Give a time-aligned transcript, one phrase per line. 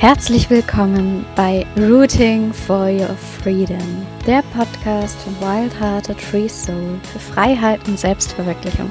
[0.00, 7.18] Herzlich willkommen bei Rooting for Your Freedom, der Podcast von Wild Hearted Free Soul für
[7.18, 8.90] Freiheit und Selbstverwirklichung,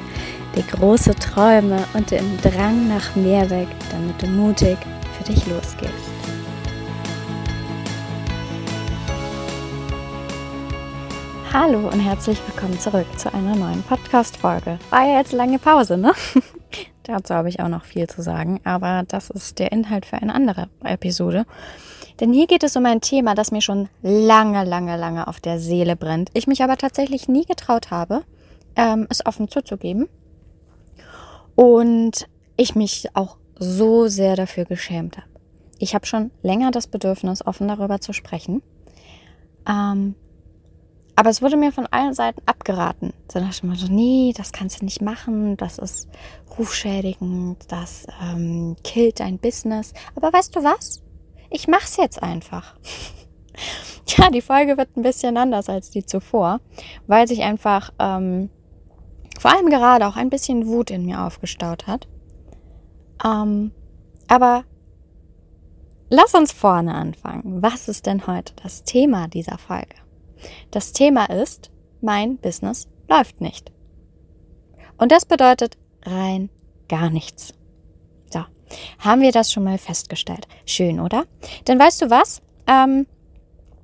[0.56, 4.78] die große Träume und den Drang nach mehr weg, damit du mutig
[5.17, 5.92] für dich losgehst.
[11.51, 14.78] Hallo und herzlich willkommen zurück zu einer neuen Podcast-Folge.
[14.91, 16.13] War ja jetzt lange Pause, ne?
[17.09, 20.35] Dazu habe ich auch noch viel zu sagen, aber das ist der Inhalt für eine
[20.35, 21.48] andere Episode.
[22.20, 25.59] Denn hier geht es um ein Thema, das mir schon lange, lange, lange auf der
[25.59, 26.30] Seele brennt.
[26.36, 28.22] Ich mich aber tatsächlich nie getraut habe,
[28.76, 30.08] ähm, es offen zuzugeben.
[31.55, 32.27] Und
[32.58, 35.28] ich mich auch so sehr dafür geschämt habe.
[35.80, 38.62] Ich habe schon länger das Bedürfnis, offen darüber zu sprechen.
[39.67, 40.14] Ähm,
[41.20, 43.12] aber es wurde mir von allen Seiten abgeraten.
[43.30, 46.08] So dachte ich mir so, nee, das kannst du nicht machen, das ist
[46.58, 49.94] rufschädigend, das ähm, killt dein Business.
[50.16, 51.02] Aber weißt du was?
[51.50, 52.78] Ich mach's jetzt einfach.
[54.08, 56.62] ja, die Folge wird ein bisschen anders als die zuvor,
[57.06, 58.50] weil sich einfach ähm,
[59.38, 62.08] vor allem gerade auch ein bisschen Wut in mir aufgestaut hat.
[63.25, 63.72] Ähm,
[64.30, 64.64] aber
[66.09, 67.62] lass uns vorne anfangen.
[67.62, 69.95] Was ist denn heute das Thema dieser Folge?
[70.72, 73.72] Das Thema ist, mein Business läuft nicht.
[74.98, 76.50] Und das bedeutet rein
[76.88, 77.54] gar nichts.
[78.30, 78.44] So,
[79.00, 80.48] haben wir das schon mal festgestellt.
[80.66, 81.26] Schön, oder?
[81.68, 82.42] Denn weißt du was?
[82.68, 83.06] Ähm,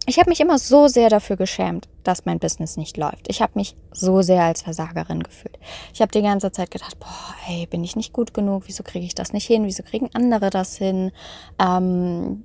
[0.08, 3.28] ich habe mich immer so sehr dafür geschämt, dass mein Business nicht läuft.
[3.28, 5.58] Ich habe mich so sehr als Versagerin gefühlt.
[5.94, 8.64] Ich habe die ganze Zeit gedacht, boah, ey, bin ich nicht gut genug?
[8.68, 9.66] Wieso kriege ich das nicht hin?
[9.66, 11.12] Wieso kriegen andere das hin?
[11.60, 12.44] Ähm,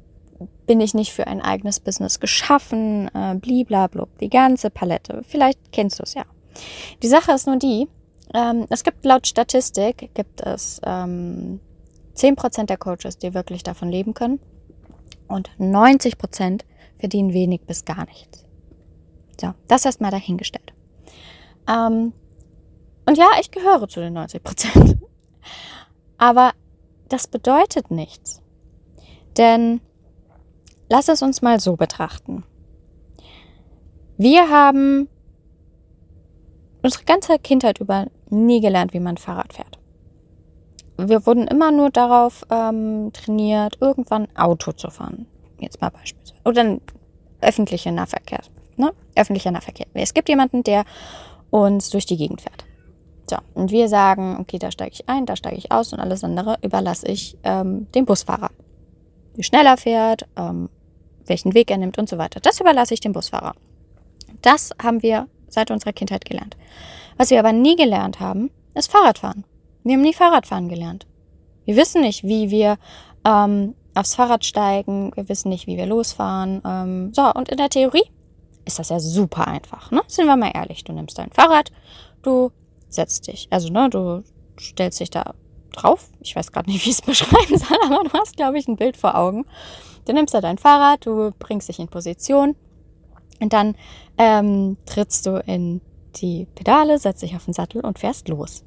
[0.67, 5.23] bin ich nicht für ein eigenes Business geschaffen, äh, bliblablub, die ganze Palette.
[5.27, 6.25] Vielleicht kennst du es ja.
[7.03, 7.89] Die Sache ist nur die,
[8.35, 11.61] ähm, es gibt laut Statistik, gibt es ähm,
[12.17, 14.41] 10% der Coaches, die wirklich davon leben können
[15.29, 16.63] und 90%
[16.99, 18.45] verdienen wenig bis gar nichts.
[19.41, 20.73] So, das erstmal dahingestellt.
[21.69, 22.13] Ähm,
[23.07, 24.99] und ja, ich gehöre zu den 90%.
[26.19, 26.53] Aber
[27.09, 28.43] das bedeutet nichts.
[29.37, 29.81] Denn
[30.91, 32.43] Lass es uns mal so betrachten.
[34.19, 35.09] Wir haben
[36.83, 39.79] unsere ganze Kindheit über nie gelernt, wie man Fahrrad fährt.
[40.99, 45.27] Wir wurden immer nur darauf ähm, trainiert, irgendwann Auto zu fahren.
[45.61, 46.41] Jetzt mal beispielsweise.
[46.45, 46.79] Oder
[47.41, 48.41] öffentlicher Nahverkehr.
[48.77, 48.93] Ne?
[49.15, 49.87] Öffentlicher Nahverkehr.
[49.95, 50.85] Es gibt jemanden, der
[51.51, 52.65] uns durch die Gegend fährt.
[53.29, 56.25] So, und wir sagen, okay, da steige ich ein, da steige ich aus und alles
[56.25, 58.51] andere überlasse ich ähm, dem Busfahrer.
[59.37, 60.69] Wie schnell er fährt, ähm,
[61.31, 62.41] welchen Weg er nimmt und so weiter.
[62.41, 63.55] Das überlasse ich dem Busfahrer.
[64.43, 66.57] Das haben wir seit unserer Kindheit gelernt.
[67.17, 69.45] Was wir aber nie gelernt haben, ist Fahrradfahren.
[69.85, 71.07] Wir haben nie Fahrradfahren gelernt.
[71.65, 72.77] Wir wissen nicht, wie wir
[73.25, 75.13] ähm, aufs Fahrrad steigen.
[75.15, 76.61] Wir wissen nicht, wie wir losfahren.
[76.65, 78.05] Ähm, so, und in der Theorie
[78.65, 79.91] ist das ja super einfach.
[79.91, 80.03] Ne?
[80.07, 80.85] Sind wir mal ehrlich.
[80.85, 81.71] Du nimmst dein Fahrrad,
[82.23, 82.51] du
[82.89, 84.25] setzt dich, also ne, du
[84.59, 85.35] stellst dich da
[85.71, 86.09] drauf.
[86.21, 88.77] Ich weiß gerade nicht, wie ich es beschreiben soll, aber du hast, glaube ich, ein
[88.77, 89.47] Bild vor Augen.
[90.07, 92.57] Du nimmst da dein Fahrrad, du bringst dich in Position
[93.41, 93.77] und dann
[94.19, 95.81] ähm, trittst du in
[96.17, 98.65] die Pedale, setzt dich auf den Sattel und fährst los.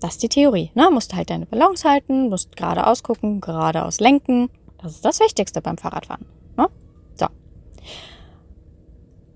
[0.00, 0.70] Das ist die Theorie.
[0.74, 0.90] Ne?
[0.92, 4.50] Musst halt deine Balance halten, musst geradeaus gucken, geradeaus lenken.
[4.80, 6.26] Das ist das Wichtigste beim Fahrradfahren.
[6.56, 6.68] Ne?
[7.14, 7.26] So.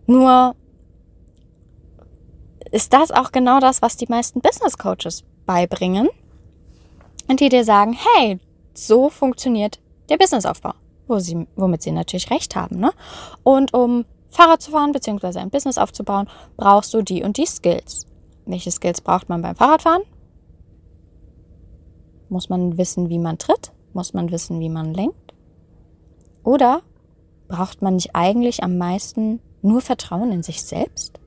[0.07, 0.55] Nur
[2.71, 6.09] ist das auch genau das, was die meisten Business Coaches beibringen
[7.33, 8.39] und die dir sagen, hey,
[8.75, 10.75] so funktioniert der Businessaufbau
[11.13, 12.79] wo sie, womit sie natürlich recht haben.
[12.79, 12.93] Ne?
[13.43, 15.39] Und um Fahrrad zu fahren bzw.
[15.39, 18.07] ein Business aufzubauen, brauchst du die und die Skills.
[18.47, 20.03] Welche Skills braucht man beim Fahrradfahren?
[22.29, 23.73] Muss man wissen, wie man tritt?
[23.93, 25.35] Muss man wissen, wie man lenkt?
[26.45, 26.81] Oder
[27.49, 31.21] braucht man nicht eigentlich am meisten nur Vertrauen in sich selbst?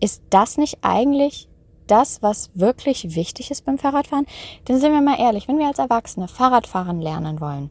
[0.00, 1.47] Ist das nicht eigentlich
[1.90, 4.26] das, was wirklich wichtig ist beim Fahrradfahren?
[4.66, 7.70] Denn sind wir mal ehrlich, wenn wir als Erwachsene Fahrradfahren lernen wollen,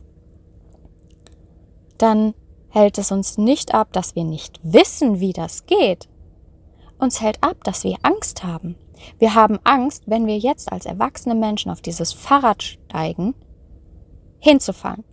[1.97, 2.33] dann
[2.69, 6.07] hält es uns nicht ab, dass wir nicht wissen, wie das geht.
[6.99, 8.75] Uns hält ab, dass wir Angst haben.
[9.19, 13.35] Wir haben Angst, wenn wir jetzt als erwachsene Menschen auf dieses Fahrrad steigen,
[14.39, 15.03] hinzufallen.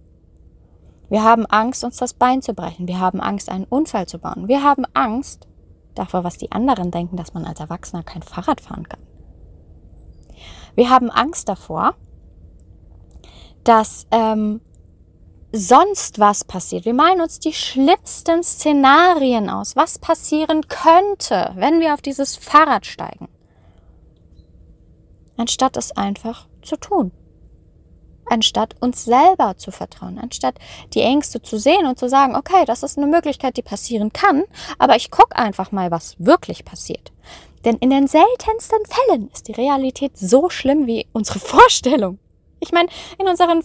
[1.10, 2.88] Wir haben Angst, uns das Bein zu brechen.
[2.88, 4.48] Wir haben Angst, einen Unfall zu bauen.
[4.48, 5.46] Wir haben Angst
[5.94, 9.00] davor, was die anderen denken, dass man als Erwachsener kein Fahrrad fahren kann.
[10.74, 11.94] Wir haben Angst davor,
[13.62, 14.60] dass ähm,
[15.52, 16.84] sonst was passiert.
[16.84, 22.86] Wir malen uns die schlimmsten Szenarien aus, was passieren könnte, wenn wir auf dieses Fahrrad
[22.86, 23.28] steigen.
[25.36, 27.12] Anstatt es einfach zu tun.
[28.28, 30.58] Anstatt uns selber zu vertrauen, anstatt
[30.94, 34.44] die Ängste zu sehen und zu sagen, okay, das ist eine Möglichkeit, die passieren kann,
[34.78, 37.12] aber ich gucke einfach mal, was wirklich passiert.
[37.64, 42.18] Denn in den seltensten Fällen ist die Realität so schlimm wie unsere Vorstellung.
[42.60, 42.88] Ich meine,
[43.18, 43.62] in unseren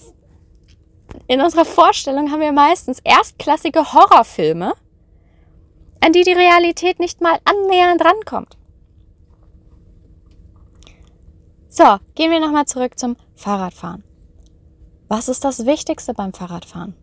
[1.27, 4.73] in unserer Vorstellung haben wir meistens erstklassige Horrorfilme,
[6.01, 8.57] an die die Realität nicht mal annähernd rankommt.
[11.67, 14.03] So, gehen wir nochmal zurück zum Fahrradfahren.
[15.09, 16.93] Was ist das Wichtigste beim Fahrradfahren?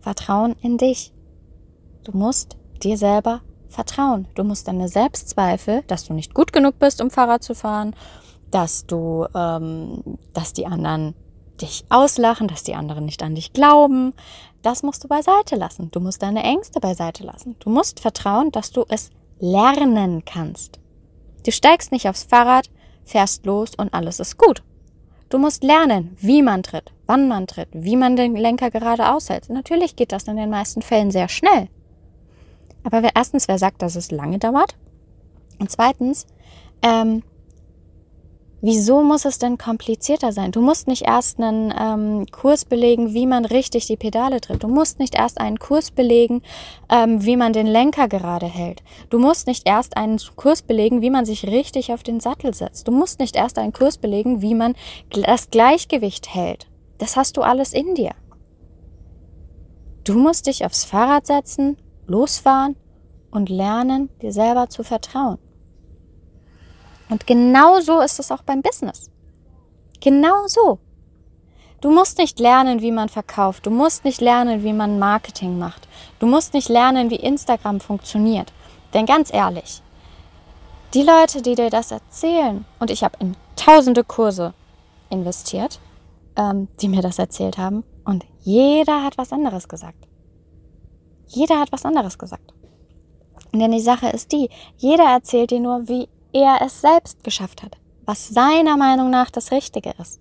[0.00, 1.12] Vertrauen in dich.
[2.02, 4.26] Du musst dir selber vertrauen.
[4.34, 7.94] Du musst deine Selbstzweifel, dass du nicht gut genug bist, um Fahrrad zu fahren,
[8.50, 11.14] dass du, ähm, dass die anderen
[11.60, 14.12] dich auslachen, dass die anderen nicht an dich glauben.
[14.62, 15.92] Das musst du beiseite lassen.
[15.92, 17.54] Du musst deine Ängste beiseite lassen.
[17.60, 20.80] Du musst vertrauen, dass du es lernen kannst.
[21.46, 22.68] Du steigst nicht aufs Fahrrad,
[23.04, 24.64] fährst los und alles ist gut.
[25.34, 29.50] Du musst lernen, wie man tritt, wann man tritt, wie man den Lenker gerade aushält.
[29.50, 31.66] Natürlich geht das in den meisten Fällen sehr schnell.
[32.84, 34.76] Aber wer, erstens, wer sagt, dass es lange dauert?
[35.58, 36.28] Und zweitens,
[36.82, 37.24] ähm,
[38.66, 40.50] Wieso muss es denn komplizierter sein?
[40.50, 44.62] Du musst nicht erst einen ähm, Kurs belegen, wie man richtig die Pedale tritt.
[44.62, 46.40] Du musst nicht erst einen Kurs belegen,
[46.88, 48.82] ähm, wie man den Lenker gerade hält.
[49.10, 52.88] Du musst nicht erst einen Kurs belegen, wie man sich richtig auf den Sattel setzt.
[52.88, 54.76] Du musst nicht erst einen Kurs belegen, wie man
[55.10, 56.66] das Gleichgewicht hält.
[56.96, 58.12] Das hast du alles in dir.
[60.04, 61.76] Du musst dich aufs Fahrrad setzen,
[62.06, 62.76] losfahren
[63.30, 65.36] und lernen, dir selber zu vertrauen.
[67.08, 69.10] Und genau so ist es auch beim Business.
[70.00, 70.78] Genau so.
[71.80, 73.66] Du musst nicht lernen, wie man verkauft.
[73.66, 75.86] Du musst nicht lernen, wie man Marketing macht.
[76.18, 78.52] Du musst nicht lernen, wie Instagram funktioniert.
[78.94, 79.82] Denn ganz ehrlich,
[80.94, 84.54] die Leute, die dir das erzählen, und ich habe in tausende Kurse
[85.10, 85.80] investiert,
[86.36, 90.06] ähm, die mir das erzählt haben, und jeder hat was anderes gesagt.
[91.26, 92.54] Jeder hat was anderes gesagt.
[93.52, 97.78] Denn die Sache ist die, jeder erzählt dir nur, wie er es selbst geschafft hat,
[98.04, 100.20] was seiner Meinung nach das Richtige ist.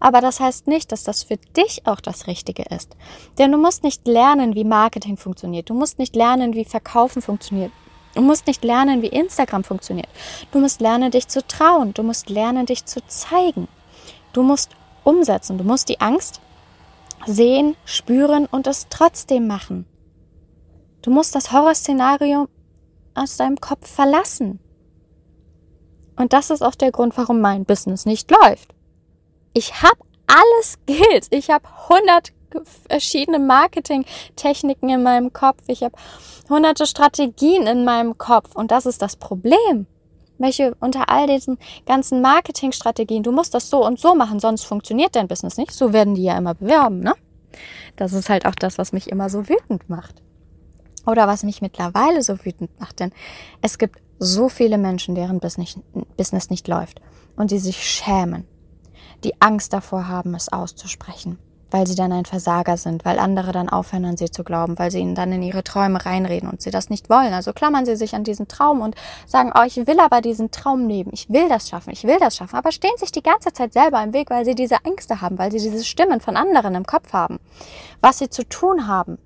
[0.00, 2.96] Aber das heißt nicht, dass das für dich auch das Richtige ist.
[3.38, 5.68] Denn du musst nicht lernen, wie Marketing funktioniert.
[5.68, 7.72] Du musst nicht lernen, wie Verkaufen funktioniert.
[8.14, 10.08] Du musst nicht lernen, wie Instagram funktioniert.
[10.50, 11.92] Du musst lernen, dich zu trauen.
[11.92, 13.68] Du musst lernen, dich zu zeigen.
[14.32, 14.70] Du musst
[15.04, 15.58] umsetzen.
[15.58, 16.40] Du musst die Angst
[17.26, 19.86] sehen, spüren und es trotzdem machen.
[21.02, 22.48] Du musst das Horrorszenario
[23.14, 24.60] aus deinem Kopf verlassen.
[26.16, 28.74] Und das ist auch der Grund, warum mein Business nicht läuft.
[29.52, 31.28] Ich habe alles Skills.
[31.30, 32.32] Ich habe 100
[32.88, 35.62] verschiedene Marketingtechniken in meinem Kopf.
[35.66, 35.94] Ich habe
[36.48, 38.54] hunderte Strategien in meinem Kopf.
[38.54, 39.86] Und das ist das Problem.
[40.38, 45.16] Welche unter all diesen ganzen Marketingstrategien, du musst das so und so machen, sonst funktioniert
[45.16, 45.72] dein Business nicht.
[45.72, 47.14] So werden die ja immer bewerben, ne?
[47.96, 50.22] Das ist halt auch das, was mich immer so wütend macht.
[51.06, 53.00] Oder was mich mittlerweile so wütend macht.
[53.00, 53.12] Denn
[53.62, 57.00] es gibt so viele Menschen, deren Business nicht läuft
[57.36, 58.46] und die sich schämen,
[59.24, 61.38] die Angst davor haben, es auszusprechen,
[61.70, 64.90] weil sie dann ein Versager sind, weil andere dann aufhören an sie zu glauben, weil
[64.90, 67.32] sie ihnen dann in ihre Träume reinreden und sie das nicht wollen.
[67.32, 68.94] Also klammern sie sich an diesen Traum und
[69.26, 72.36] sagen, oh, ich will aber diesen Traum leben, ich will das schaffen, ich will das
[72.36, 75.38] schaffen, aber stehen sich die ganze Zeit selber im Weg, weil sie diese Ängste haben,
[75.38, 77.38] weil sie diese Stimmen von anderen im Kopf haben,
[78.00, 79.18] was sie zu tun haben,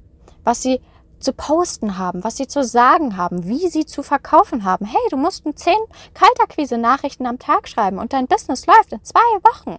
[0.44, 0.80] was sie
[1.20, 4.86] zu posten haben, was sie zu sagen haben, wie sie zu verkaufen haben.
[4.86, 5.78] Hey, du musst zehn
[6.14, 9.76] Kalterquise-Nachrichten am Tag schreiben und dein Business läuft in zwei Wochen.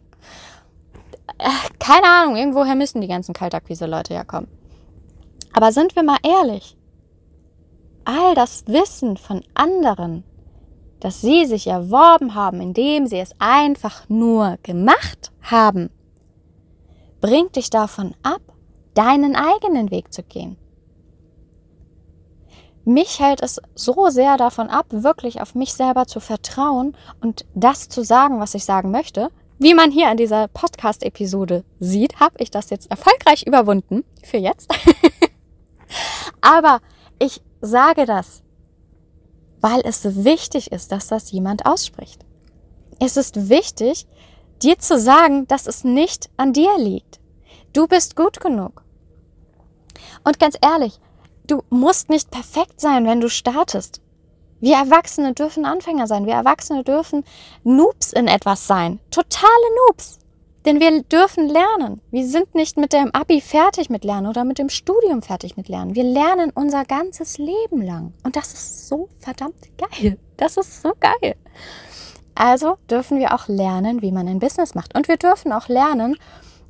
[1.37, 4.47] Äh, keine Ahnung, irgendwoher müssen die ganzen Kalterquise-Leute ja kommen.
[5.53, 6.77] Aber sind wir mal ehrlich,
[8.05, 10.23] all das Wissen von anderen,
[10.99, 15.89] das sie sich erworben haben, indem sie es einfach nur gemacht haben,
[17.19, 18.41] bringt dich davon ab,
[18.93, 20.57] deinen eigenen Weg zu gehen
[22.85, 27.89] mich hält es so sehr davon ab, wirklich auf mich selber zu vertrauen und das
[27.89, 29.29] zu sagen, was ich sagen möchte.
[29.59, 34.73] Wie man hier in dieser Podcast-Episode sieht, habe ich das jetzt erfolgreich überwunden für jetzt.
[36.41, 36.79] Aber
[37.19, 38.41] ich sage das,
[39.59, 42.25] weil es wichtig ist, dass das jemand ausspricht.
[42.99, 44.07] Es ist wichtig,
[44.63, 47.19] dir zu sagen, dass es nicht an dir liegt.
[47.73, 48.83] Du bist gut genug.
[50.23, 50.99] Und ganz ehrlich,
[51.51, 53.99] Du musst nicht perfekt sein, wenn du startest.
[54.61, 56.25] Wir Erwachsene dürfen Anfänger sein.
[56.25, 57.25] Wir Erwachsene dürfen
[57.65, 59.01] Noobs in etwas sein.
[59.11, 60.19] Totale Noobs.
[60.63, 61.99] Denn wir dürfen lernen.
[62.09, 65.67] Wir sind nicht mit dem Abi fertig mit Lernen oder mit dem Studium fertig mit
[65.67, 65.93] Lernen.
[65.93, 68.13] Wir lernen unser ganzes Leben lang.
[68.23, 70.17] Und das ist so verdammt geil.
[70.37, 71.35] Das ist so geil.
[72.33, 74.95] Also dürfen wir auch lernen, wie man ein Business macht.
[74.95, 76.15] Und wir dürfen auch lernen,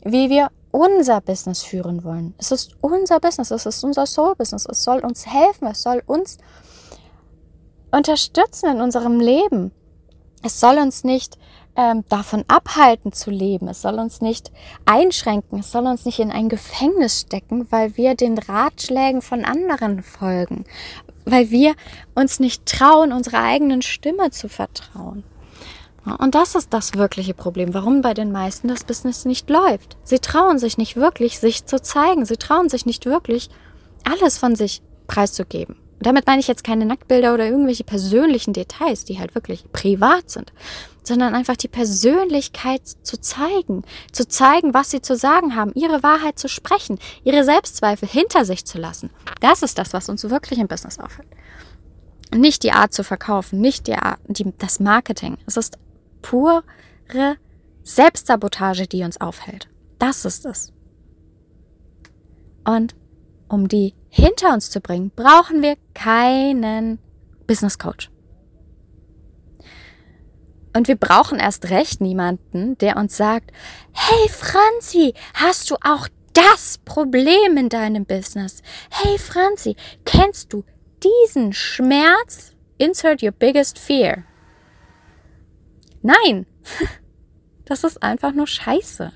[0.03, 2.33] wie wir unser Business führen wollen.
[2.37, 4.65] Es ist unser Business, es ist unser Soul-Business.
[4.69, 6.37] Es soll uns helfen, es soll uns
[7.91, 9.71] unterstützen in unserem Leben.
[10.43, 11.37] Es soll uns nicht
[11.75, 13.67] ähm, davon abhalten zu leben.
[13.67, 14.51] Es soll uns nicht
[14.85, 15.59] einschränken.
[15.59, 20.65] Es soll uns nicht in ein Gefängnis stecken, weil wir den Ratschlägen von anderen folgen.
[21.25, 21.75] Weil wir
[22.15, 25.23] uns nicht trauen, unserer eigenen Stimme zu vertrauen.
[26.05, 29.97] Und das ist das wirkliche Problem, warum bei den meisten das Business nicht läuft.
[30.03, 32.25] Sie trauen sich nicht wirklich, sich zu zeigen.
[32.25, 33.49] Sie trauen sich nicht wirklich,
[34.03, 35.75] alles von sich preiszugeben.
[35.75, 40.31] Und damit meine ich jetzt keine Nacktbilder oder irgendwelche persönlichen Details, die halt wirklich privat
[40.31, 40.51] sind,
[41.03, 46.39] sondern einfach die Persönlichkeit zu zeigen, zu zeigen, was sie zu sagen haben, ihre Wahrheit
[46.39, 49.11] zu sprechen, ihre Selbstzweifel hinter sich zu lassen.
[49.41, 51.27] Das ist das, was uns wirklich im Business auffällt.
[52.33, 55.37] Nicht die Art zu verkaufen, nicht die Art, die, das Marketing.
[55.45, 55.77] Es ist
[56.21, 56.63] pure
[57.83, 59.67] Selbstsabotage, die uns aufhält.
[59.99, 60.71] Das ist es.
[62.63, 62.95] Und
[63.49, 66.99] um die hinter uns zu bringen, brauchen wir keinen
[67.47, 68.09] Business Coach.
[70.73, 73.51] Und wir brauchen erst recht niemanden, der uns sagt,
[73.91, 78.61] hey Franzi, hast du auch das Problem in deinem Business?
[78.89, 79.75] Hey Franzi,
[80.05, 80.63] kennst du
[81.03, 82.53] diesen Schmerz?
[82.77, 84.23] Insert your biggest fear.
[86.01, 86.45] Nein,
[87.65, 89.11] das ist einfach nur Scheiße.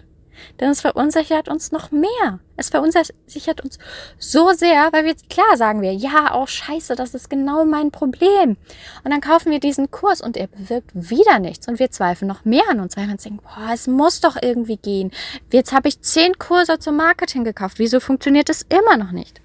[0.59, 2.39] Denn es verunsichert uns noch mehr.
[2.57, 3.77] Es verunsichert uns
[4.17, 7.91] so sehr, weil wir, klar sagen wir, ja, auch oh, scheiße, das ist genau mein
[7.91, 8.57] Problem.
[9.03, 11.67] Und dann kaufen wir diesen Kurs und er bewirkt wieder nichts.
[11.67, 14.37] Und wir zweifeln noch mehr an uns, weil wir uns denken, boah, es muss doch
[14.41, 15.11] irgendwie gehen.
[15.51, 17.79] Jetzt habe ich zehn Kurse zum Marketing gekauft.
[17.79, 19.41] Wieso funktioniert es immer noch nicht?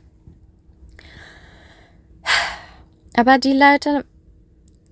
[3.16, 4.04] Aber die Leute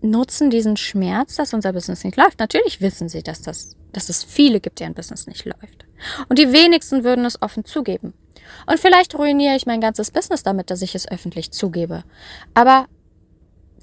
[0.01, 2.39] nutzen diesen Schmerz, dass unser Business nicht läuft.
[2.39, 5.87] Natürlich wissen sie, dass, das, dass es viele gibt, deren Business nicht läuft.
[6.29, 8.15] Und die wenigsten würden es offen zugeben.
[8.67, 12.05] Und vielleicht ruiniere ich mein ganzes Business damit, dass ich es öffentlich zugebe.
[12.55, 12.87] Aber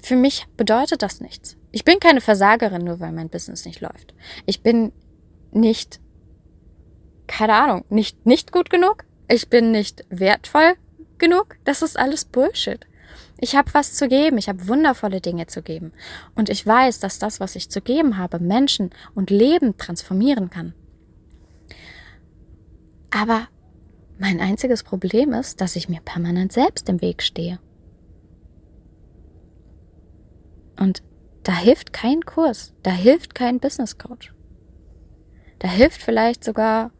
[0.02, 1.56] für mich bedeutet das nichts.
[1.72, 4.14] Ich bin keine Versagerin, nur weil mein Business nicht läuft.
[4.46, 4.92] Ich bin
[5.52, 6.00] nicht,
[7.26, 9.04] keine Ahnung, nicht, nicht gut genug.
[9.28, 10.74] Ich bin nicht wertvoll
[11.18, 11.56] genug.
[11.64, 12.86] Das ist alles Bullshit.
[13.38, 15.92] Ich habe was zu geben, ich habe wundervolle Dinge zu geben.
[16.34, 20.74] Und ich weiß, dass das, was ich zu geben habe, Menschen und Leben transformieren kann.
[23.10, 23.48] Aber
[24.18, 27.58] mein einziges Problem ist, dass ich mir permanent selbst im Weg stehe.
[30.78, 31.02] Und
[31.42, 34.34] da hilft kein Kurs, da hilft kein Business Coach.
[35.58, 36.90] Da hilft vielleicht sogar,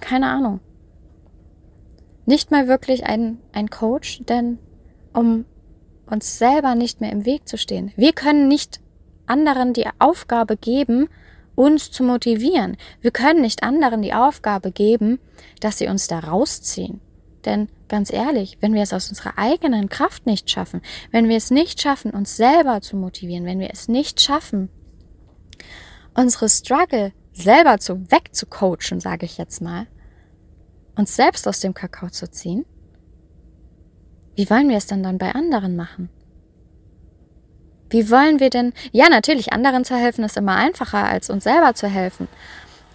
[0.00, 0.60] keine Ahnung,
[2.26, 4.58] nicht mal wirklich ein, ein Coach, denn
[5.14, 5.46] um
[6.06, 7.92] uns selber nicht mehr im Weg zu stehen.
[7.96, 8.80] Wir können nicht
[9.26, 11.08] anderen die Aufgabe geben,
[11.54, 12.76] uns zu motivieren.
[13.00, 15.18] Wir können nicht anderen die Aufgabe geben,
[15.60, 17.00] dass sie uns da rausziehen.
[17.44, 20.80] Denn ganz ehrlich, wenn wir es aus unserer eigenen Kraft nicht schaffen,
[21.10, 24.68] wenn wir es nicht schaffen, uns selber zu motivieren, wenn wir es nicht schaffen,
[26.14, 29.86] unsere Struggle selber zu wegzucoachen, sage ich jetzt mal,
[30.96, 32.64] uns selbst aus dem Kakao zu ziehen,
[34.36, 36.08] wie wollen wir es denn dann bei anderen machen?
[37.90, 41.74] Wie wollen wir denn, ja natürlich, anderen zu helfen ist immer einfacher, als uns selber
[41.74, 42.26] zu helfen.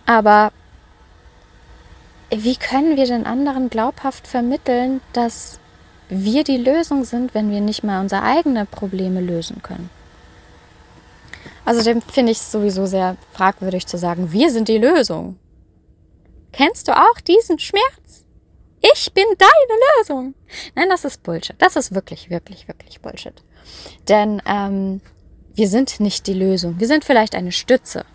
[0.06, 0.52] Aber
[2.32, 5.60] wie können wir den anderen glaubhaft vermitteln, dass
[6.10, 9.90] wir die Lösung sind, wenn wir nicht mal unsere eigenen Probleme lösen können?
[11.64, 15.38] Also dem finde ich es sowieso sehr fragwürdig zu sagen, wir sind die Lösung.
[16.52, 18.26] Kennst du auch diesen Schmerz?
[18.82, 20.36] Ich bin deine Lösung.
[20.76, 21.56] Nein, das ist Bullshit.
[21.60, 23.44] Das ist wirklich, wirklich, wirklich Bullshit.
[24.08, 25.02] Denn ähm,
[25.54, 26.80] wir sind nicht die Lösung.
[26.80, 28.06] Wir sind vielleicht eine Stütze.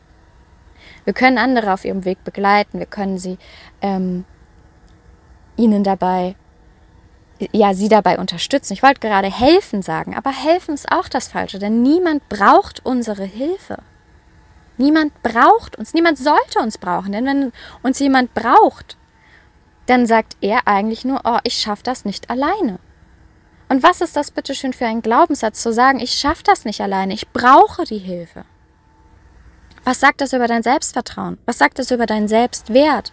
[1.05, 2.79] Wir können andere auf ihrem Weg begleiten.
[2.79, 3.37] Wir können sie
[3.83, 4.25] ähm,
[5.57, 6.37] ihnen dabei,
[7.53, 8.73] ja, sie dabei unterstützen.
[8.73, 13.25] Ich wollte gerade helfen sagen, aber helfen ist auch das Falsche, denn niemand braucht unsere
[13.25, 13.79] Hilfe.
[14.77, 17.53] Niemand braucht uns, niemand sollte uns brauchen, denn wenn
[17.83, 18.97] uns jemand braucht,
[19.87, 22.79] dann sagt er eigentlich nur, oh, ich schaffe das nicht alleine.
[23.69, 26.81] Und was ist das bitte schön für ein Glaubenssatz zu sagen, ich schaffe das nicht
[26.81, 28.45] alleine, ich brauche die Hilfe?
[29.85, 31.39] Was sagt das über dein Selbstvertrauen?
[31.45, 33.13] Was sagt das über deinen Selbstwert?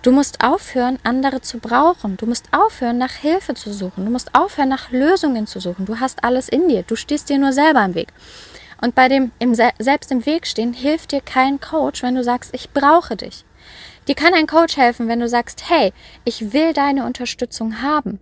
[0.00, 2.18] Du musst aufhören, andere zu brauchen.
[2.18, 4.04] Du musst aufhören, nach Hilfe zu suchen.
[4.04, 5.86] Du musst aufhören, nach Lösungen zu suchen.
[5.86, 6.82] Du hast alles in dir.
[6.82, 8.12] Du stehst dir nur selber im Weg.
[8.82, 12.50] Und bei dem im selbst im Weg stehen hilft dir kein Coach, wenn du sagst,
[12.54, 13.46] ich brauche dich.
[14.06, 15.92] Dir kann ein Coach helfen, wenn du sagst, hey,
[16.24, 18.20] ich will deine Unterstützung haben.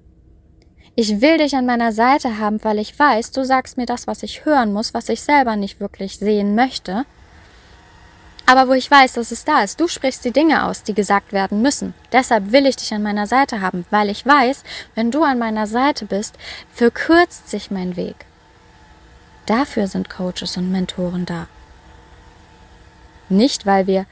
[0.95, 4.23] Ich will dich an meiner Seite haben, weil ich weiß, du sagst mir das, was
[4.23, 7.07] ich hören muss, was ich selber nicht wirklich sehen möchte.
[8.45, 11.33] Aber wo ich weiß, dass es da ist, du sprichst die Dinge aus, die gesagt
[11.33, 11.95] werden müssen.
[12.13, 15.67] Deshalb will ich dich an meiner Seite haben, weil ich weiß, wenn du an meiner
[15.67, 16.35] Seite bist,
[16.71, 18.27] verkürzt sich mein Weg.
[19.47, 21.47] Dafür sind Coaches und Mentoren da.
[23.31, 24.05] Nicht, weil wir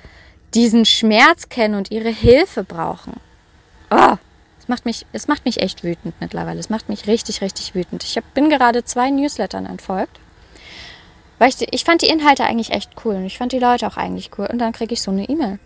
[0.54, 3.14] diesen Schmerz kennen und ihre Hilfe brauchen.
[3.90, 4.16] Oh,
[4.58, 6.60] es macht mich, es macht mich echt wütend mittlerweile.
[6.60, 8.04] Es macht mich richtig, richtig wütend.
[8.04, 10.18] Ich hab, bin gerade zwei Newslettern entfolgt.
[11.38, 13.96] Weil ich, ich fand die Inhalte eigentlich echt cool und ich fand die Leute auch
[13.96, 14.46] eigentlich cool.
[14.46, 15.58] Und dann kriege ich so eine E-Mail.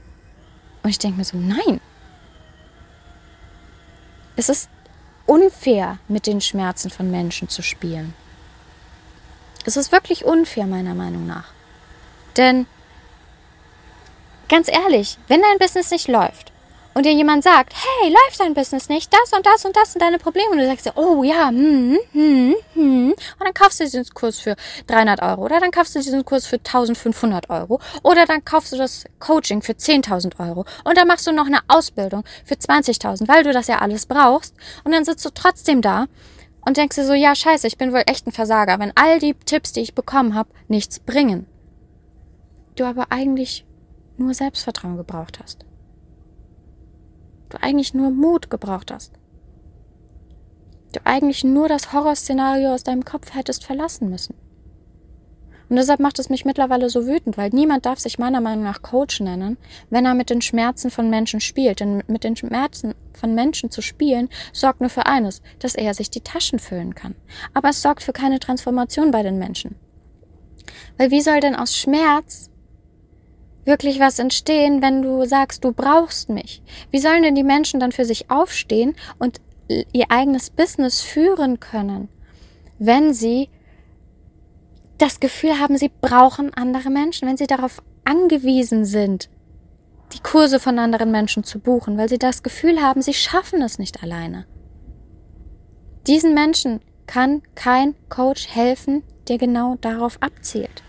[0.82, 1.80] Und ich denke mir so, nein.
[4.36, 4.68] Es ist
[5.26, 8.14] unfair, mit den Schmerzen von Menschen zu spielen.
[9.64, 11.48] Es ist wirklich unfair, meiner Meinung nach.
[12.36, 12.66] Denn
[14.48, 16.52] ganz ehrlich, wenn dein Business nicht läuft
[16.94, 20.00] und dir jemand sagt, hey, läuft dein Business nicht, das und das und das sind
[20.00, 23.84] deine Probleme und du sagst dir, oh ja, hm, hm, hm, und dann kaufst du
[23.84, 24.54] diesen Kurs für
[24.86, 28.76] 300 Euro oder dann kaufst du diesen Kurs für 1500 Euro oder dann kaufst du
[28.76, 33.42] das Coaching für 10.000 Euro und dann machst du noch eine Ausbildung für 20.000, weil
[33.42, 36.06] du das ja alles brauchst und dann sitzt du trotzdem da
[36.66, 39.34] und denkst dir so, ja, scheiße, ich bin wohl echt ein Versager, wenn all die
[39.34, 41.46] Tipps, die ich bekommen habe, nichts bringen.
[42.76, 43.64] Du aber eigentlich
[44.16, 45.64] nur Selbstvertrauen gebraucht hast.
[47.48, 49.12] Du eigentlich nur Mut gebraucht hast.
[50.92, 54.34] Du eigentlich nur das Horrorszenario aus deinem Kopf hättest verlassen müssen.
[55.68, 58.82] Und deshalb macht es mich mittlerweile so wütend, weil niemand darf sich meiner Meinung nach
[58.82, 59.56] Coach nennen,
[59.90, 61.80] wenn er mit den Schmerzen von Menschen spielt.
[61.80, 66.10] Denn mit den Schmerzen von Menschen zu spielen, sorgt nur für eines, dass er sich
[66.10, 67.14] die Taschen füllen kann.
[67.54, 69.76] Aber es sorgt für keine Transformation bei den Menschen.
[70.98, 72.50] Weil wie soll denn aus Schmerz
[73.64, 76.62] wirklich was entstehen, wenn du sagst, du brauchst mich?
[76.90, 79.40] Wie sollen denn die Menschen dann für sich aufstehen und
[79.92, 82.08] ihr eigenes Business führen können,
[82.78, 83.48] wenn sie
[84.98, 89.28] das Gefühl haben, sie brauchen andere Menschen, wenn sie darauf angewiesen sind,
[90.12, 93.78] die Kurse von anderen Menschen zu buchen, weil sie das Gefühl haben, sie schaffen es
[93.78, 94.46] nicht alleine.
[96.06, 100.82] Diesen Menschen kann kein Coach helfen, der genau darauf abzielt.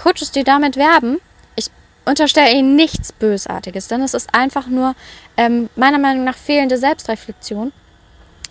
[0.00, 1.18] Coaches, die damit werben,
[1.56, 1.66] ich
[2.06, 4.94] unterstelle ihnen nichts Bösartiges, denn es ist einfach nur
[5.36, 7.70] ähm, meiner Meinung nach fehlende Selbstreflexion.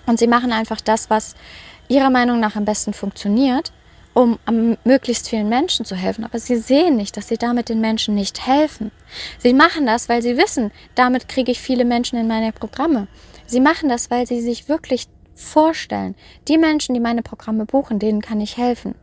[0.06, 1.36] Und sie machen einfach das, was
[1.88, 3.72] ihrer Meinung nach am besten funktioniert
[4.14, 4.38] um
[4.84, 6.26] möglichst vielen Menschen zu helfen.
[6.26, 8.92] Aber sie sehen nicht, dass sie damit den Menschen nicht helfen.
[9.38, 13.08] Sie machen das, weil sie wissen, damit kriege ich viele Menschen in meine Programme.
[13.46, 16.16] Sie machen das, weil sie sich wirklich vorstellen,
[16.50, 18.96] die Menschen, die meine Programme buchen, denen kann ich helfen.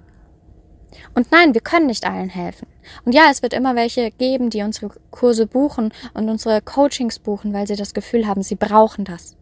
[1.14, 2.66] Und nein, wir können nicht allen helfen.
[3.04, 7.52] Und ja, es wird immer welche geben, die unsere Kurse buchen und unsere Coachings buchen,
[7.52, 9.37] weil sie das Gefühl haben, sie brauchen das.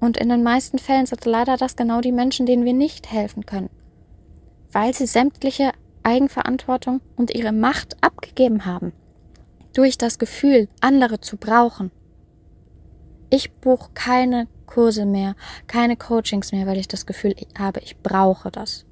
[0.00, 3.46] Und in den meisten Fällen sind leider das genau die Menschen, denen wir nicht helfen
[3.46, 3.70] können
[4.76, 5.72] weil sie sämtliche
[6.02, 8.92] Eigenverantwortung und ihre Macht abgegeben haben.
[9.72, 11.90] Durch das Gefühl, andere zu brauchen.
[13.30, 15.34] Ich buche keine Kurse mehr,
[15.66, 18.84] keine Coachings mehr, weil ich das Gefühl habe, ich brauche das.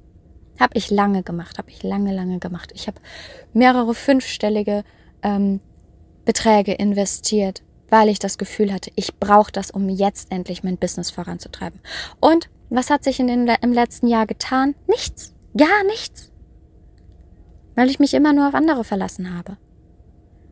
[0.59, 2.71] Habe ich lange gemacht, habe ich lange, lange gemacht.
[2.73, 2.99] Ich habe
[3.53, 4.83] mehrere fünfstellige
[5.21, 5.59] ähm,
[6.23, 11.11] Beträge investiert, weil ich das Gefühl hatte, ich brauche das, um jetzt endlich mein Business
[11.11, 11.79] voranzutreiben.
[12.19, 14.75] Und was hat sich in den, im letzten Jahr getan?
[14.87, 15.33] Nichts.
[15.57, 16.31] Gar nichts.
[17.75, 19.57] Weil ich mich immer nur auf andere verlassen habe.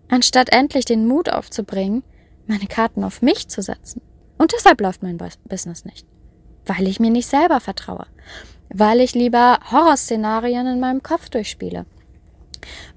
[0.09, 2.03] Anstatt endlich den Mut aufzubringen,
[2.45, 4.01] meine Karten auf mich zu setzen.
[4.37, 6.05] Und deshalb läuft mein Business nicht.
[6.65, 8.05] Weil ich mir nicht selber vertraue.
[8.73, 11.85] Weil ich lieber Horrorszenarien in meinem Kopf durchspiele.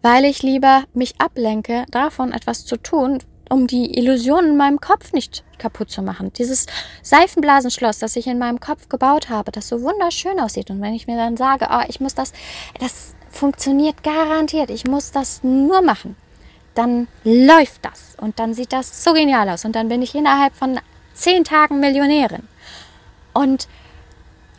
[0.02, 5.12] Weil ich lieber mich ablenke, davon etwas zu tun, um die Illusionen in meinem Kopf
[5.12, 6.32] nicht kaputt zu machen.
[6.32, 6.66] Dieses
[7.02, 10.70] Seifenblasenschloss, das ich in meinem Kopf gebaut habe, das so wunderschön aussieht.
[10.70, 12.32] Und wenn ich mir dann sage, oh, ich muss das,
[12.80, 16.16] das funktioniert garantiert, ich muss das nur machen,
[16.74, 20.54] dann läuft das und dann sieht das so genial aus und dann bin ich innerhalb
[20.54, 20.78] von
[21.14, 22.42] zehn Tagen Millionärin.
[23.32, 23.68] Und,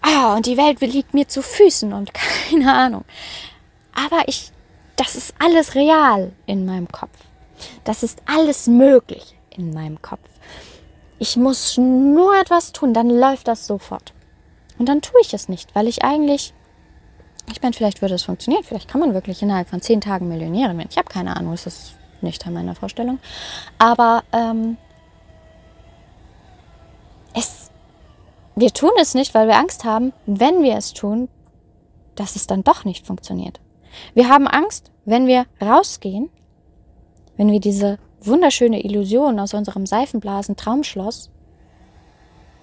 [0.05, 2.12] oh, und die Welt liegt mir zu Füßen und
[2.49, 3.05] keine Ahnung.
[3.95, 4.51] Aber ich,
[4.95, 7.17] das ist alles real in meinem Kopf.
[7.83, 10.19] Das ist alles möglich in meinem Kopf.
[11.19, 14.13] Ich muss nur etwas tun, dann läuft das sofort.
[14.77, 16.53] Und dann tue ich es nicht, weil ich eigentlich,
[17.51, 20.77] ich meine, vielleicht würde es funktionieren, vielleicht kann man wirklich innerhalb von zehn Tagen Millionärin
[20.77, 20.89] werden.
[20.91, 23.19] Ich habe keine Ahnung, es ist nicht an meiner Vorstellung.
[23.79, 24.77] Aber ähm,
[27.33, 27.71] es,
[28.58, 31.30] wir tun es nicht, weil wir Angst haben, wenn wir es tun,
[32.15, 33.60] dass es dann doch nicht funktioniert.
[34.13, 36.30] Wir haben Angst, wenn wir rausgehen
[37.38, 41.30] wenn wir diese wunderschöne Illusion aus unserem Seifenblasen Traumschloss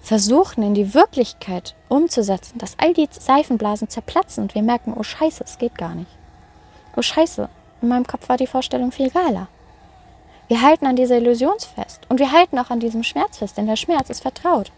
[0.01, 5.43] versuchen in die Wirklichkeit umzusetzen, dass all die Seifenblasen zerplatzen und wir merken, oh scheiße,
[5.43, 6.11] es geht gar nicht.
[6.95, 7.49] Oh scheiße,
[7.81, 9.47] in meinem Kopf war die Vorstellung viel geiler.
[10.47, 13.65] Wir halten an dieser Illusion fest und wir halten auch an diesem Schmerz fest, denn
[13.65, 14.71] der Schmerz ist vertraut.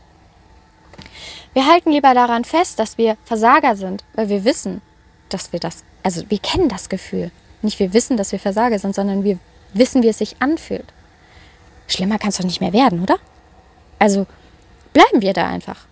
[1.54, 4.82] Wir halten lieber daran fest, dass wir Versager sind, weil wir wissen,
[5.30, 7.32] dass wir das, also wir kennen das Gefühl.
[7.62, 9.40] Nicht wir wissen, dass wir Versager sind, sondern wir
[9.74, 10.86] wissen, wie es sich anfühlt.
[11.88, 13.18] Schlimmer kann es doch nicht mehr werden, oder?
[14.00, 14.28] Also
[14.94, 15.86] bleiben wir da einfach.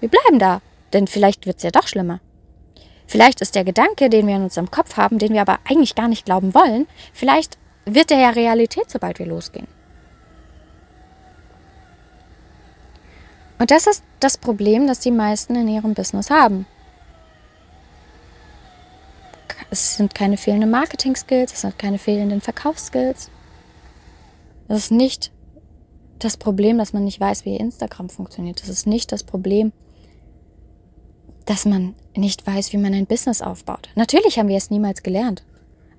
[0.00, 0.60] Wir bleiben da,
[0.92, 2.20] denn vielleicht wird es ja doch schlimmer.
[3.06, 6.08] Vielleicht ist der Gedanke, den wir in unserem Kopf haben, den wir aber eigentlich gar
[6.08, 9.66] nicht glauben wollen, vielleicht wird der ja Realität, sobald wir losgehen.
[13.60, 16.64] Und das ist das Problem, das die meisten in ihrem Business haben.
[19.70, 23.30] Es sind keine fehlenden Marketing-Skills, es sind keine fehlenden Verkaufsskills.
[24.66, 25.30] Es ist nicht
[26.18, 28.62] das Problem, dass man nicht weiß, wie Instagram funktioniert.
[28.62, 29.72] Es ist nicht das Problem,
[31.44, 33.90] dass man nicht weiß, wie man ein Business aufbaut.
[33.94, 35.44] Natürlich haben wir es niemals gelernt.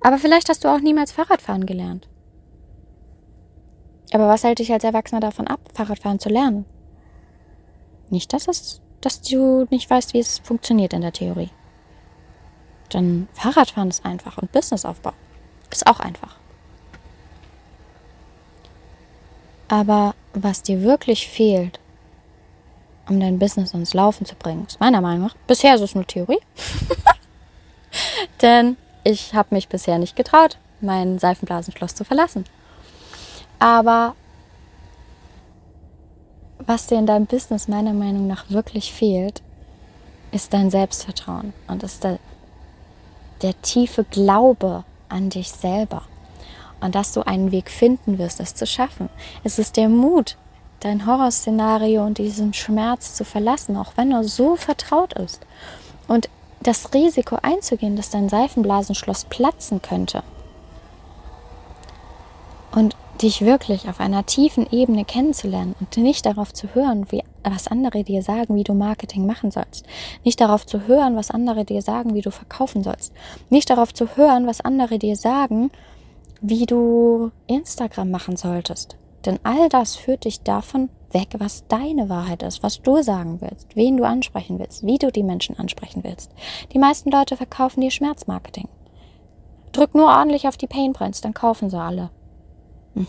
[0.00, 2.08] Aber vielleicht hast du auch niemals Fahrradfahren gelernt.
[4.12, 6.64] Aber was hält dich als Erwachsener davon ab, Fahrradfahren zu lernen?
[8.12, 11.48] Nicht, dass, es, dass du nicht weißt, wie es funktioniert in der Theorie.
[12.92, 15.14] Denn Fahrradfahren ist einfach und Businessaufbau
[15.70, 16.36] ist auch einfach.
[19.68, 21.80] Aber was dir wirklich fehlt,
[23.08, 26.06] um dein Business ins Laufen zu bringen, ist meiner Meinung nach, bisher ist es nur
[26.06, 26.40] Theorie.
[28.42, 32.44] Denn ich habe mich bisher nicht getraut, mein Seifenblasenschloss zu verlassen.
[33.58, 34.14] Aber
[36.66, 39.42] was dir in deinem Business meiner Meinung nach wirklich fehlt,
[40.30, 42.18] ist dein Selbstvertrauen und ist der,
[43.42, 46.02] der tiefe Glaube an dich selber
[46.80, 49.08] und dass du einen Weg finden wirst, es zu schaffen.
[49.44, 50.36] Es ist der Mut,
[50.80, 55.40] dein Horrorszenario und diesen Schmerz zu verlassen, auch wenn er so vertraut ist.
[56.08, 56.28] Und
[56.60, 60.22] das Risiko einzugehen, dass dein Seifenblasenschloss platzen könnte.
[62.72, 67.68] Und dich wirklich auf einer tiefen Ebene kennenzulernen und nicht darauf zu hören, wie, was
[67.68, 69.86] andere dir sagen, wie du Marketing machen sollst.
[70.24, 73.12] Nicht darauf zu hören, was andere dir sagen, wie du verkaufen sollst.
[73.50, 75.70] Nicht darauf zu hören, was andere dir sagen,
[76.40, 78.96] wie du Instagram machen solltest.
[79.24, 83.76] Denn all das führt dich davon weg, was deine Wahrheit ist, was du sagen willst,
[83.76, 86.32] wen du ansprechen willst, wie du die Menschen ansprechen willst.
[86.72, 88.68] Die meisten Leute verkaufen dir Schmerzmarketing.
[89.70, 92.10] Drück nur ordentlich auf die Painpoints, dann kaufen sie alle.
[92.94, 93.06] Hm.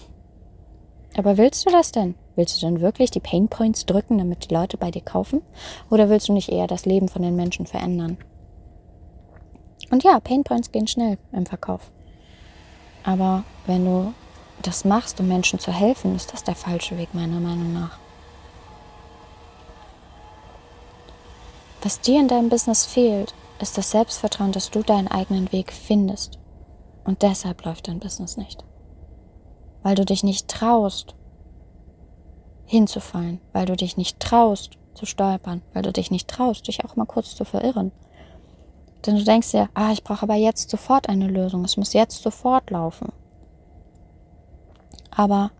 [1.15, 2.15] Aber willst du das denn?
[2.35, 5.41] Willst du denn wirklich die Painpoints drücken, damit die Leute bei dir kaufen?
[5.89, 8.17] Oder willst du nicht eher das Leben von den Menschen verändern?
[9.91, 11.91] Und ja, Painpoints gehen schnell im Verkauf.
[13.03, 14.13] Aber wenn du
[14.63, 17.99] das machst, um Menschen zu helfen, ist das der falsche Weg meiner Meinung nach.
[21.83, 26.39] Was dir in deinem Business fehlt, ist das Selbstvertrauen, dass du deinen eigenen Weg findest.
[27.03, 28.63] Und deshalb läuft dein Business nicht.
[29.83, 31.15] Weil du dich nicht traust,
[32.65, 36.95] hinzufallen, weil du dich nicht traust, zu stolpern, weil du dich nicht traust, dich auch
[36.95, 37.91] mal kurz zu verirren.
[39.05, 42.21] Denn du denkst dir, ah, ich brauche aber jetzt sofort eine Lösung, es muss jetzt
[42.21, 43.11] sofort laufen.
[45.11, 45.51] Aber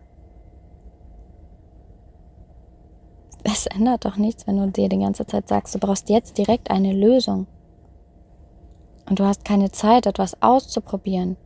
[3.44, 6.70] es ändert doch nichts, wenn du dir die ganze Zeit sagst, du brauchst jetzt direkt
[6.70, 7.46] eine Lösung.
[9.06, 11.36] Und du hast keine Zeit, etwas auszuprobieren.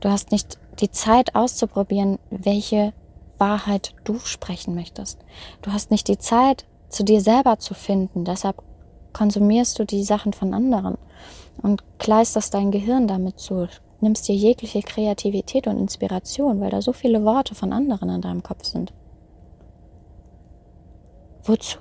[0.00, 2.92] Du hast nicht die Zeit auszuprobieren, welche
[3.38, 5.18] Wahrheit du sprechen möchtest.
[5.62, 8.24] Du hast nicht die Zeit, zu dir selber zu finden.
[8.24, 8.62] Deshalb
[9.12, 10.98] konsumierst du die Sachen von anderen
[11.62, 13.68] und kleisterst dein Gehirn damit zu,
[14.00, 18.42] nimmst dir jegliche Kreativität und Inspiration, weil da so viele Worte von anderen in deinem
[18.42, 18.92] Kopf sind.
[21.44, 21.78] Wozu?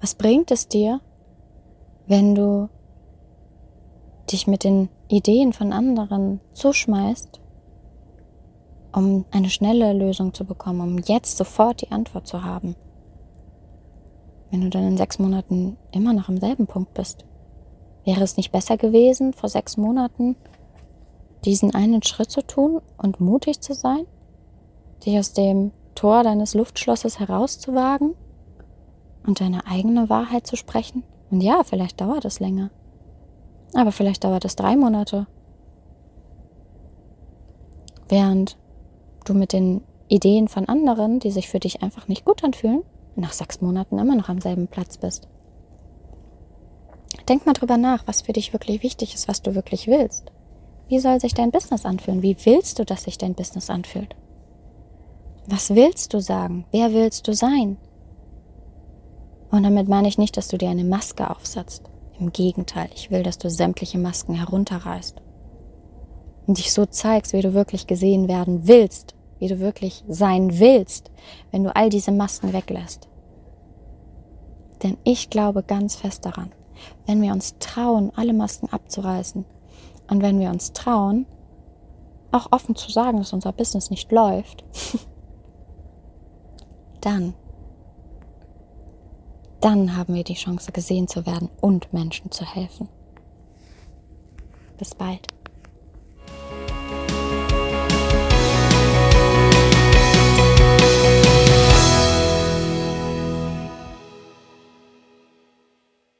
[0.00, 1.00] Was bringt es dir,
[2.06, 2.68] wenn du
[4.32, 7.40] dich mit den Ideen von anderen zuschmeißt,
[8.92, 12.76] um eine schnelle Lösung zu bekommen, um jetzt sofort die Antwort zu haben?
[14.50, 17.24] Wenn du dann in sechs Monaten immer noch am selben Punkt bist.
[18.04, 20.36] Wäre es nicht besser gewesen, vor sechs Monaten
[21.44, 24.06] diesen einen Schritt zu tun und mutig zu sein?
[25.04, 28.14] Dich aus dem Tor deines Luftschlosses herauszuwagen
[29.26, 31.04] und deine eigene Wahrheit zu sprechen?
[31.30, 32.70] Und ja, vielleicht dauert es länger.
[33.74, 35.26] Aber vielleicht dauert es drei Monate.
[38.08, 38.56] Während
[39.24, 42.82] du mit den Ideen von anderen, die sich für dich einfach nicht gut anfühlen,
[43.14, 45.28] nach sechs Monaten immer noch am selben Platz bist.
[47.28, 50.32] Denk mal drüber nach, was für dich wirklich wichtig ist, was du wirklich willst.
[50.88, 52.22] Wie soll sich dein Business anfühlen?
[52.22, 54.16] Wie willst du, dass sich dein Business anfühlt?
[55.46, 56.64] Was willst du sagen?
[56.72, 57.76] Wer willst du sein?
[59.50, 61.89] Und damit meine ich nicht, dass du dir eine Maske aufsetzt.
[62.20, 65.22] Im Gegenteil, ich will, dass du sämtliche Masken herunterreißt
[66.46, 71.10] und dich so zeigst, wie du wirklich gesehen werden willst, wie du wirklich sein willst,
[71.50, 73.08] wenn du all diese Masken weglässt.
[74.82, 76.52] Denn ich glaube ganz fest daran,
[77.06, 79.46] wenn wir uns trauen, alle Masken abzureißen
[80.10, 81.24] und wenn wir uns trauen,
[82.32, 84.62] auch offen zu sagen, dass unser Business nicht läuft,
[87.00, 87.32] dann,
[89.60, 92.88] dann haben wir die Chance gesehen zu werden und Menschen zu helfen.
[94.78, 95.26] Bis bald.